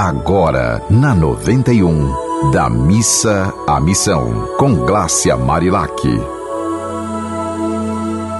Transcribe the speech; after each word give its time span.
Agora, 0.00 0.80
na 0.88 1.12
91, 1.12 2.52
da 2.52 2.70
missa 2.70 3.52
à 3.66 3.80
missão, 3.80 4.48
com 4.56 4.72
Glácia 4.86 5.36
Marilac. 5.36 5.90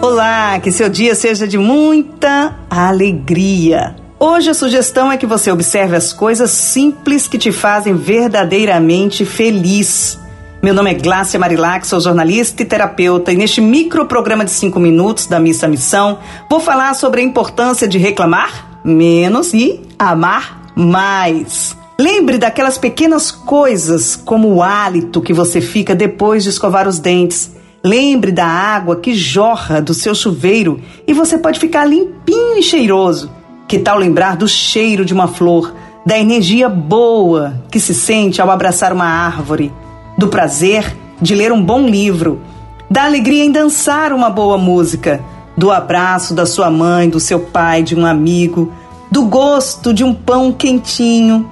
Olá, 0.00 0.60
que 0.60 0.70
seu 0.70 0.88
dia 0.88 1.12
seja 1.16 1.48
de 1.48 1.58
muita 1.58 2.56
alegria. 2.70 3.96
Hoje 4.16 4.50
a 4.50 4.54
sugestão 4.54 5.10
é 5.10 5.16
que 5.16 5.26
você 5.26 5.50
observe 5.50 5.96
as 5.96 6.12
coisas 6.12 6.52
simples 6.52 7.26
que 7.26 7.36
te 7.36 7.50
fazem 7.50 7.94
verdadeiramente 7.94 9.24
feliz. 9.24 10.20
Meu 10.62 10.72
nome 10.72 10.92
é 10.92 10.94
Glácia 10.94 11.40
Marilac, 11.40 11.84
sou 11.84 11.98
jornalista 12.00 12.62
e 12.62 12.64
terapeuta, 12.64 13.32
e 13.32 13.36
neste 13.36 13.60
microprograma 13.60 14.44
de 14.44 14.52
cinco 14.52 14.78
minutos 14.78 15.26
da 15.26 15.40
Missa 15.40 15.66
Missão, 15.66 16.20
vou 16.48 16.60
falar 16.60 16.94
sobre 16.94 17.22
a 17.22 17.24
importância 17.24 17.88
de 17.88 17.98
reclamar 17.98 18.70
menos 18.84 19.52
e 19.52 19.80
amar 19.98 20.59
mais. 20.80 21.76
Lembre 21.98 22.38
daquelas 22.38 22.78
pequenas 22.78 23.30
coisas, 23.30 24.16
como 24.16 24.48
o 24.48 24.62
hálito 24.62 25.20
que 25.20 25.32
você 25.32 25.60
fica 25.60 25.94
depois 25.94 26.42
de 26.42 26.50
escovar 26.50 26.88
os 26.88 26.98
dentes. 26.98 27.54
Lembre 27.84 28.32
da 28.32 28.46
água 28.46 28.96
que 28.96 29.14
jorra 29.14 29.80
do 29.80 29.94
seu 29.94 30.14
chuveiro 30.14 30.80
e 31.06 31.12
você 31.12 31.38
pode 31.38 31.60
ficar 31.60 31.84
limpinho 31.84 32.58
e 32.58 32.62
cheiroso. 32.62 33.30
Que 33.68 33.78
tal 33.78 33.98
lembrar 33.98 34.36
do 34.36 34.48
cheiro 34.48 35.04
de 35.04 35.14
uma 35.14 35.28
flor, 35.28 35.74
da 36.04 36.18
energia 36.18 36.68
boa 36.68 37.62
que 37.70 37.78
se 37.78 37.94
sente 37.94 38.40
ao 38.40 38.50
abraçar 38.50 38.92
uma 38.92 39.06
árvore? 39.06 39.72
do 40.20 40.28
prazer 40.28 40.94
de 41.18 41.34
ler 41.34 41.50
um 41.50 41.62
bom 41.64 41.88
livro, 41.88 42.42
da 42.90 43.04
alegria 43.04 43.42
em 43.42 43.50
dançar 43.50 44.12
uma 44.12 44.28
boa 44.28 44.58
música, 44.58 45.18
do 45.56 45.70
abraço 45.70 46.34
da 46.34 46.44
sua 46.44 46.70
mãe, 46.70 47.08
do 47.08 47.18
seu 47.18 47.40
pai, 47.40 47.82
de 47.82 47.96
um 47.96 48.04
amigo, 48.04 48.70
do 49.10 49.24
gosto 49.24 49.92
de 49.92 50.04
um 50.04 50.14
pão 50.14 50.52
quentinho. 50.52 51.50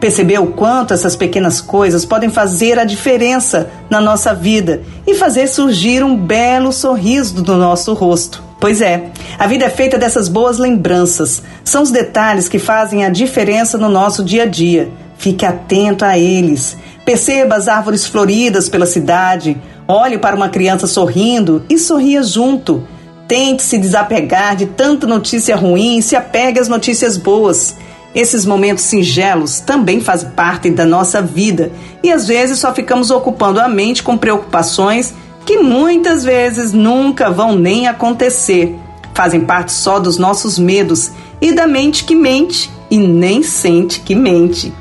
Percebeu 0.00 0.44
o 0.44 0.52
quanto 0.52 0.94
essas 0.94 1.16
pequenas 1.16 1.60
coisas 1.60 2.04
podem 2.04 2.28
fazer 2.28 2.78
a 2.78 2.84
diferença 2.84 3.70
na 3.88 4.00
nossa 4.00 4.34
vida 4.34 4.82
e 5.06 5.14
fazer 5.14 5.46
surgir 5.46 6.02
um 6.02 6.16
belo 6.16 6.72
sorriso 6.72 7.42
do 7.42 7.56
nosso 7.56 7.92
rosto? 7.94 8.42
Pois 8.58 8.80
é, 8.80 9.10
a 9.38 9.46
vida 9.46 9.66
é 9.66 9.70
feita 9.70 9.98
dessas 9.98 10.28
boas 10.28 10.58
lembranças. 10.58 11.42
São 11.64 11.82
os 11.82 11.90
detalhes 11.90 12.48
que 12.48 12.58
fazem 12.58 13.04
a 13.04 13.10
diferença 13.10 13.76
no 13.76 13.88
nosso 13.88 14.24
dia 14.24 14.44
a 14.44 14.46
dia. 14.46 14.90
Fique 15.18 15.44
atento 15.44 16.04
a 16.04 16.18
eles. 16.18 16.76
Perceba 17.04 17.56
as 17.56 17.68
árvores 17.68 18.06
floridas 18.06 18.68
pela 18.68 18.84
cidade, 18.84 19.56
olhe 19.86 20.18
para 20.18 20.36
uma 20.36 20.48
criança 20.48 20.86
sorrindo 20.86 21.64
e 21.70 21.78
sorria 21.78 22.22
junto. 22.22 22.82
Tente 23.28 23.62
se 23.62 23.76
desapegar 23.76 24.54
de 24.54 24.66
tanta 24.66 25.06
notícia 25.06 25.56
ruim 25.56 25.98
e 25.98 26.02
se 26.02 26.14
apegue 26.14 26.60
às 26.60 26.68
notícias 26.68 27.16
boas. 27.16 27.76
Esses 28.14 28.46
momentos 28.46 28.84
singelos 28.84 29.60
também 29.60 30.00
fazem 30.00 30.30
parte 30.30 30.70
da 30.70 30.86
nossa 30.86 31.20
vida 31.20 31.72
e 32.02 32.10
às 32.10 32.26
vezes 32.26 32.58
só 32.58 32.72
ficamos 32.72 33.10
ocupando 33.10 33.60
a 33.60 33.68
mente 33.68 34.02
com 34.02 34.16
preocupações 34.16 35.12
que 35.44 35.58
muitas 35.58 36.24
vezes 36.24 36.72
nunca 36.72 37.30
vão 37.30 37.54
nem 37.54 37.86
acontecer. 37.88 38.78
Fazem 39.12 39.40
parte 39.40 39.72
só 39.72 39.98
dos 39.98 40.18
nossos 40.18 40.58
medos 40.58 41.10
e 41.40 41.52
da 41.52 41.66
mente 41.66 42.04
que 42.04 42.14
mente 42.14 42.70
e 42.90 42.98
nem 42.98 43.42
sente 43.42 44.00
que 44.00 44.14
mente. 44.14 44.72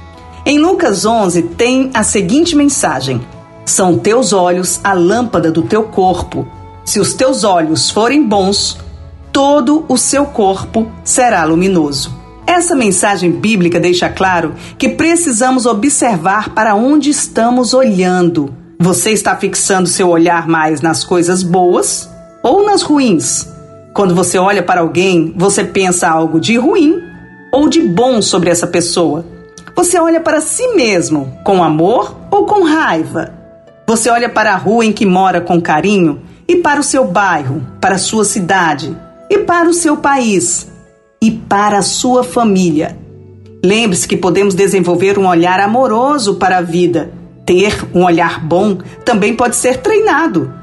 Em 0.46 0.59
Lucas 0.59 1.06
11 1.06 1.42
tem 1.42 1.90
a 1.94 2.04
seguinte 2.04 2.56
mensagem: 2.56 3.20
São 3.66 3.98
teus 3.98 4.32
olhos 4.32 4.80
a 4.84 4.94
lâmpada 4.94 5.52
do 5.52 5.64
teu 5.64 5.84
corpo. 5.84 6.48
Se 6.86 7.00
os 7.00 7.16
teus 7.16 7.44
olhos 7.44 7.89
forem 7.89 8.23
bons, 8.23 8.78
todo 9.33 9.83
o 9.89 9.97
seu 9.97 10.28
corpo 10.28 10.88
será 11.03 11.44
luminoso. 11.44 12.16
Essa 12.45 12.75
mensagem 12.75 13.31
bíblica 13.31 13.80
deixa 13.80 14.08
claro 14.08 14.53
que 14.78 14.89
precisamos 14.89 15.66
observar 15.66 16.52
para 16.52 16.75
onde 16.75 17.09
estamos 17.09 17.73
olhando. 17.73 18.53
Você 18.80 19.09
está 19.09 19.36
fixando 19.36 19.89
seu 19.89 20.09
olhar 20.09 20.47
mais 20.47 20.80
nas 20.80 21.03
coisas 21.03 21.41
boas 21.41 22.07
ou 22.44 22.63
nas 22.63 22.84
ruins? 22.84 23.47
Quando 23.95 24.13
você 24.13 24.38
olha 24.38 24.62
para 24.62 24.81
alguém, 24.81 25.34
você 25.35 25.63
pensa 25.63 26.07
algo 26.07 26.40
de 26.40 26.56
ruim 26.56 27.01
ou 27.51 27.68
de 27.68 27.81
bom 27.81 28.22
sobre 28.22 28.51
essa 28.51 28.68
pessoa. 28.68 29.25
Você 29.75 30.00
olha 30.00 30.22
para 30.22 30.40
si 30.40 30.75
mesmo 30.75 31.35
com 31.44 31.63
amor 31.63 32.16
ou 32.29 32.45
com 32.45 32.63
raiva? 32.63 33.34
Você 33.88 34.07
olha 34.09 34.29
para 34.29 34.53
a 34.53 34.57
rua 34.57 34.85
em 34.85 34.94
que 34.94 35.06
mora 35.06 35.41
com 35.41 35.59
carinho 35.59 36.22
e 36.47 36.57
para 36.57 36.79
o 36.79 36.83
seu 36.83 37.06
bairro, 37.06 37.66
para 37.81 37.95
a 37.95 38.00
sua 38.00 38.25
cidade 38.25 38.95
e 39.29 39.39
para 39.39 39.69
o 39.69 39.73
seu 39.73 39.97
país 39.97 40.67
e 41.22 41.31
para 41.31 41.79
a 41.79 41.81
sua 41.81 42.23
família. 42.23 42.97
Lembre-se 43.63 44.07
que 44.07 44.16
podemos 44.16 44.53
desenvolver 44.53 45.17
um 45.17 45.28
olhar 45.28 45.59
amoroso 45.59 46.35
para 46.35 46.57
a 46.57 46.61
vida. 46.61 47.11
Ter 47.45 47.83
um 47.94 48.03
olhar 48.03 48.45
bom 48.45 48.78
também 49.03 49.35
pode 49.35 49.56
ser 49.56 49.78
treinado. 49.78 50.53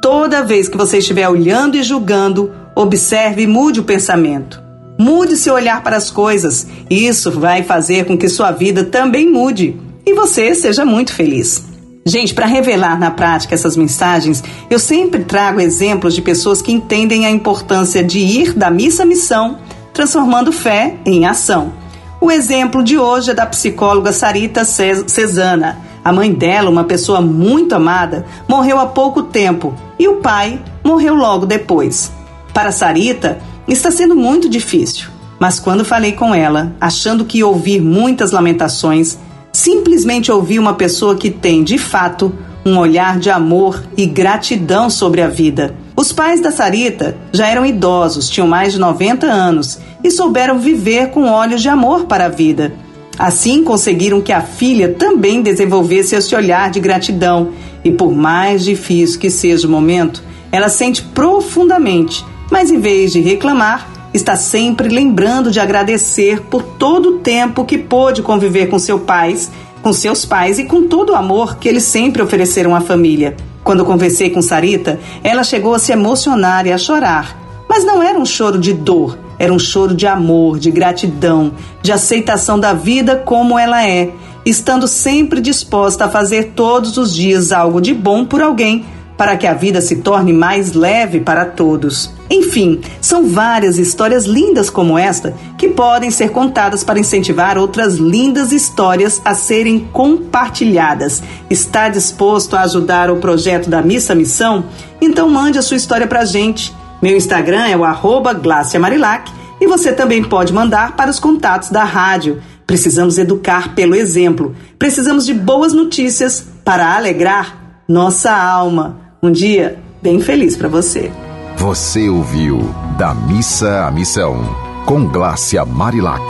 Toda 0.00 0.44
vez 0.44 0.68
que 0.68 0.76
você 0.76 0.98
estiver 0.98 1.28
olhando 1.28 1.76
e 1.76 1.82
julgando, 1.82 2.52
observe 2.76 3.42
e 3.42 3.46
mude 3.46 3.80
o 3.80 3.84
pensamento. 3.84 4.62
Mude 4.98 5.36
seu 5.36 5.54
olhar 5.54 5.82
para 5.82 5.96
as 5.96 6.10
coisas. 6.10 6.66
Isso 6.88 7.30
vai 7.32 7.64
fazer 7.64 8.04
com 8.04 8.16
que 8.16 8.28
sua 8.28 8.52
vida 8.52 8.84
também 8.84 9.28
mude 9.28 9.76
e 10.06 10.14
você 10.14 10.54
seja 10.54 10.84
muito 10.84 11.12
feliz. 11.12 11.73
Gente, 12.06 12.34
para 12.34 12.46
revelar 12.46 12.98
na 12.98 13.10
prática 13.10 13.54
essas 13.54 13.76
mensagens, 13.76 14.42
eu 14.68 14.78
sempre 14.78 15.24
trago 15.24 15.60
exemplos 15.60 16.14
de 16.14 16.20
pessoas 16.20 16.60
que 16.60 16.72
entendem 16.72 17.24
a 17.24 17.30
importância 17.30 18.04
de 18.04 18.18
ir 18.18 18.52
da 18.52 18.70
missa 18.70 19.04
à 19.04 19.06
missão, 19.06 19.58
transformando 19.92 20.52
fé 20.52 20.96
em 21.06 21.24
ação. 21.24 21.72
O 22.20 22.30
exemplo 22.30 22.82
de 22.82 22.98
hoje 22.98 23.30
é 23.30 23.34
da 23.34 23.46
psicóloga 23.46 24.12
Sarita 24.12 24.64
Cesana. 24.64 25.78
A 26.04 26.12
mãe 26.12 26.32
dela, 26.32 26.68
uma 26.68 26.84
pessoa 26.84 27.20
muito 27.20 27.74
amada, 27.74 28.26
morreu 28.46 28.78
há 28.78 28.86
pouco 28.86 29.22
tempo 29.22 29.74
e 29.98 30.06
o 30.06 30.16
pai 30.16 30.60
morreu 30.82 31.14
logo 31.14 31.46
depois. 31.46 32.12
Para 32.52 32.70
Sarita, 32.70 33.40
Está 33.66 33.90
sendo 33.90 34.14
muito 34.14 34.46
difícil, 34.46 35.08
mas 35.40 35.58
quando 35.58 35.86
falei 35.86 36.12
com 36.12 36.34
ela, 36.34 36.76
achando 36.78 37.24
que 37.24 37.42
ouvir 37.42 37.80
muitas 37.80 38.30
lamentações, 38.30 39.18
simplesmente 39.64 40.30
ouvi 40.30 40.58
uma 40.58 40.74
pessoa 40.74 41.16
que 41.16 41.30
tem, 41.30 41.64
de 41.64 41.78
fato, 41.78 42.30
um 42.66 42.76
olhar 42.76 43.18
de 43.18 43.30
amor 43.30 43.82
e 43.96 44.04
gratidão 44.04 44.90
sobre 44.90 45.22
a 45.22 45.28
vida. 45.28 45.74
Os 45.96 46.12
pais 46.12 46.38
da 46.38 46.50
Sarita 46.50 47.16
já 47.32 47.48
eram 47.48 47.64
idosos, 47.64 48.28
tinham 48.28 48.46
mais 48.46 48.74
de 48.74 48.78
90 48.78 49.26
anos 49.26 49.78
e 50.02 50.10
souberam 50.10 50.58
viver 50.58 51.08
com 51.08 51.30
olhos 51.30 51.62
de 51.62 51.70
amor 51.70 52.04
para 52.04 52.26
a 52.26 52.28
vida. 52.28 52.74
Assim 53.18 53.64
conseguiram 53.64 54.20
que 54.20 54.32
a 54.32 54.42
filha 54.42 54.90
também 54.90 55.40
desenvolvesse 55.40 56.14
esse 56.14 56.34
olhar 56.34 56.70
de 56.70 56.78
gratidão 56.78 57.52
e, 57.82 57.90
por 57.90 58.12
mais 58.12 58.64
difícil 58.64 59.18
que 59.18 59.30
seja 59.30 59.66
o 59.66 59.70
momento, 59.70 60.22
ela 60.52 60.68
sente 60.68 61.00
profundamente 61.00 62.22
mas 62.50 62.70
em 62.70 62.78
vez 62.78 63.12
de 63.12 63.20
reclamar, 63.20 63.88
está 64.14 64.36
sempre 64.36 64.88
lembrando 64.88 65.50
de 65.50 65.58
agradecer 65.58 66.40
por 66.42 66.62
todo 66.62 67.08
o 67.08 67.18
tempo 67.18 67.64
que 67.64 67.76
pôde 67.76 68.22
conviver 68.22 68.68
com 68.68 68.78
seus 68.78 69.02
pais, 69.02 69.50
com 69.82 69.92
seus 69.92 70.24
pais 70.24 70.60
e 70.60 70.64
com 70.64 70.86
todo 70.86 71.10
o 71.10 71.16
amor 71.16 71.56
que 71.56 71.68
eles 71.68 71.82
sempre 71.82 72.22
ofereceram 72.22 72.76
à 72.76 72.80
família. 72.80 73.36
Quando 73.64 73.84
conversei 73.84 74.30
com 74.30 74.40
Sarita, 74.40 75.00
ela 75.22 75.42
chegou 75.42 75.74
a 75.74 75.80
se 75.80 75.90
emocionar 75.90 76.64
e 76.64 76.72
a 76.72 76.78
chorar. 76.78 77.36
Mas 77.68 77.84
não 77.84 78.00
era 78.00 78.16
um 78.16 78.24
choro 78.24 78.58
de 78.58 78.72
dor, 78.72 79.18
era 79.36 79.52
um 79.52 79.58
choro 79.58 79.96
de 79.96 80.06
amor, 80.06 80.60
de 80.60 80.70
gratidão, 80.70 81.52
de 81.82 81.90
aceitação 81.90 82.60
da 82.60 82.72
vida 82.72 83.16
como 83.16 83.58
ela 83.58 83.84
é, 83.84 84.12
estando 84.46 84.86
sempre 84.86 85.40
disposta 85.40 86.04
a 86.04 86.08
fazer 86.08 86.52
todos 86.54 86.96
os 86.98 87.12
dias 87.12 87.50
algo 87.50 87.80
de 87.80 87.92
bom 87.92 88.24
por 88.24 88.40
alguém 88.40 88.84
para 89.16 89.36
que 89.36 89.46
a 89.46 89.54
vida 89.54 89.80
se 89.80 89.96
torne 89.96 90.32
mais 90.32 90.72
leve 90.72 91.20
para 91.20 91.44
todos. 91.44 92.12
Enfim, 92.30 92.80
são 93.00 93.28
várias 93.28 93.78
histórias 93.78 94.24
lindas 94.24 94.70
como 94.70 94.98
esta 94.98 95.34
que 95.56 95.68
podem 95.68 96.10
ser 96.10 96.30
contadas 96.30 96.82
para 96.82 96.98
incentivar 96.98 97.56
outras 97.58 97.94
lindas 97.94 98.52
histórias 98.52 99.20
a 99.24 99.34
serem 99.34 99.88
compartilhadas. 99.92 101.22
Está 101.48 101.88
disposto 101.88 102.56
a 102.56 102.62
ajudar 102.62 103.10
o 103.10 103.16
projeto 103.16 103.70
da 103.70 103.82
Missa 103.82 104.14
Missão? 104.14 104.64
Então 105.00 105.28
mande 105.28 105.58
a 105.58 105.62
sua 105.62 105.76
história 105.76 106.06
para 106.06 106.20
a 106.20 106.24
gente. 106.24 106.74
Meu 107.00 107.16
Instagram 107.16 107.66
é 107.66 107.76
o 107.76 108.80
Marilac, 108.80 109.30
e 109.60 109.66
você 109.66 109.92
também 109.92 110.24
pode 110.24 110.52
mandar 110.52 110.96
para 110.96 111.10
os 111.10 111.20
contatos 111.20 111.70
da 111.70 111.84
rádio. 111.84 112.42
Precisamos 112.66 113.18
educar 113.18 113.74
pelo 113.74 113.94
exemplo. 113.94 114.54
Precisamos 114.78 115.26
de 115.26 115.34
boas 115.34 115.72
notícias 115.72 116.46
para 116.64 116.96
alegrar 116.96 117.82
nossa 117.86 118.32
alma. 118.32 119.03
Um 119.24 119.32
dia 119.32 119.78
bem 120.02 120.20
feliz 120.20 120.54
para 120.54 120.68
você. 120.68 121.10
Você 121.56 122.10
ouviu 122.10 122.58
Da 122.98 123.14
Missa 123.14 123.86
à 123.86 123.90
Missão, 123.90 124.36
com 124.84 125.06
Glácia 125.06 125.64
Marilac. 125.64 126.20